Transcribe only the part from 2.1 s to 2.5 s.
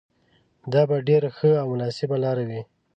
لاره